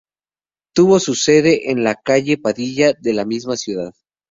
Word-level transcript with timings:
Tuvo 0.73 0.99
su 0.99 1.13
sede 1.13 1.69
en 1.69 1.83
la 1.83 1.93
calle 1.93 2.39
Padilla 2.39 2.93
de 2.99 3.13
la 3.13 3.23
misma 3.23 3.55
ciudad. 3.55 3.93